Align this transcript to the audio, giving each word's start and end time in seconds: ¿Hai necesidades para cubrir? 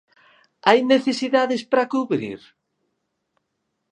¿Hai 0.67 0.79
necesidades 0.93 1.61
para 1.69 1.89
cubrir? 1.93 2.39